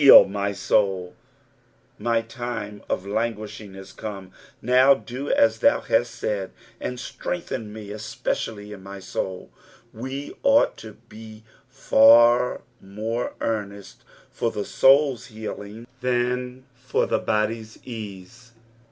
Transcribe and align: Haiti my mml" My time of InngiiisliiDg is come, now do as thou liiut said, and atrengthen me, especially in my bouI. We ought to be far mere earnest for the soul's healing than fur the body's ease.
Haiti 0.03 0.29
my 0.29 0.49
mml" 0.51 1.13
My 1.99 2.21
time 2.23 2.81
of 2.89 3.03
InngiiisliiDg 3.03 3.75
is 3.77 3.91
come, 3.91 4.31
now 4.59 4.95
do 4.95 5.29
as 5.29 5.59
thou 5.59 5.81
liiut 5.81 6.07
said, 6.07 6.49
and 6.79 6.97
atrengthen 6.97 7.67
me, 7.71 7.91
especially 7.91 8.73
in 8.73 8.81
my 8.81 8.97
bouI. 8.97 9.49
We 9.93 10.33
ought 10.41 10.75
to 10.77 10.93
be 11.07 11.43
far 11.69 12.61
mere 12.81 13.33
earnest 13.41 14.03
for 14.31 14.49
the 14.49 14.65
soul's 14.65 15.27
healing 15.27 15.85
than 15.99 16.65
fur 16.75 17.05
the 17.05 17.19
body's 17.19 17.77
ease. 17.85 18.53